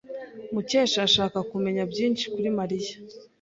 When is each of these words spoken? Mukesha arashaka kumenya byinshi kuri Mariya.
Mukesha 0.53 0.95
arashaka 0.99 1.37
kumenya 1.51 1.81
byinshi 1.91 2.25
kuri 2.33 2.49
Mariya. 2.57 2.93